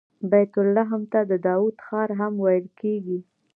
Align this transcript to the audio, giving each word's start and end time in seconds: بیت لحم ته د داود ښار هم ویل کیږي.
بیت 0.31 0.53
لحم 0.75 1.01
ته 1.11 1.19
د 1.31 1.33
داود 1.47 1.77
ښار 1.85 2.09
هم 2.19 2.33
ویل 2.43 2.65
کیږي. 2.79 3.19